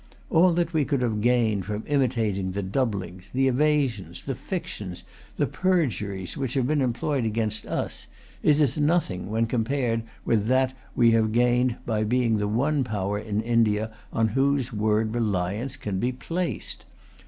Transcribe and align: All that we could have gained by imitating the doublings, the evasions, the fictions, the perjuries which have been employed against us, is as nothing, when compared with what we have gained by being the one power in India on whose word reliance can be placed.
All 0.31 0.51
that 0.53 0.73
we 0.73 0.83
could 0.83 1.01
have 1.03 1.21
gained 1.21 1.67
by 1.67 1.75
imitating 1.85 2.53
the 2.53 2.63
doublings, 2.63 3.29
the 3.29 3.47
evasions, 3.47 4.23
the 4.23 4.33
fictions, 4.33 5.03
the 5.35 5.45
perjuries 5.45 6.35
which 6.35 6.55
have 6.55 6.65
been 6.65 6.81
employed 6.81 7.23
against 7.23 7.67
us, 7.67 8.07
is 8.41 8.59
as 8.61 8.79
nothing, 8.79 9.29
when 9.29 9.45
compared 9.45 10.01
with 10.25 10.49
what 10.49 10.73
we 10.95 11.11
have 11.11 11.31
gained 11.33 11.75
by 11.85 12.03
being 12.03 12.37
the 12.37 12.47
one 12.47 12.83
power 12.83 13.19
in 13.19 13.41
India 13.43 13.93
on 14.11 14.29
whose 14.29 14.73
word 14.73 15.13
reliance 15.13 15.75
can 15.75 15.99
be 15.99 16.11
placed. 16.11 16.83